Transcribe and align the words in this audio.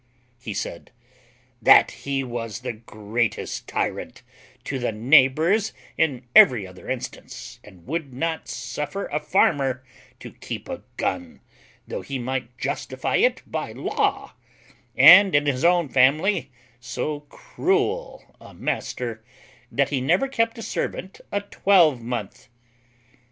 He 0.39 0.55
said, 0.55 0.89
"That 1.61 1.91
he 1.91 2.23
was 2.23 2.61
the 2.61 2.73
greatest 2.73 3.67
tyrant 3.67 4.23
to 4.63 4.79
the 4.79 4.91
neighbours 4.91 5.73
in 5.95 6.25
every 6.35 6.65
other 6.65 6.89
instance, 6.89 7.59
and 7.63 7.85
would 7.85 8.11
not 8.11 8.47
suffer 8.47 9.05
a 9.11 9.19
farmer 9.19 9.83
to 10.19 10.31
keep 10.33 10.67
a 10.67 10.81
gun, 10.97 11.39
though 11.87 12.01
he 12.01 12.17
might 12.17 12.57
justify 12.57 13.17
it 13.17 13.43
by 13.45 13.73
law; 13.73 14.33
and 14.97 15.35
in 15.35 15.45
his 15.45 15.63
own 15.63 15.87
family 15.87 16.49
so 16.79 17.19
cruel 17.29 18.23
a 18.41 18.55
master, 18.55 19.23
that 19.71 19.89
he 19.89 20.01
never 20.01 20.27
kept 20.27 20.57
a 20.57 20.63
servant 20.63 21.21
a 21.31 21.41
twelvemonth. 21.41 22.47